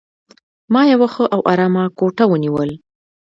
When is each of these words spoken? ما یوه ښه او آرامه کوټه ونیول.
ما 0.73 0.81
یوه 0.93 1.07
ښه 1.13 1.23
او 1.33 1.39
آرامه 1.51 1.83
کوټه 1.99 2.23
ونیول. 2.27 2.69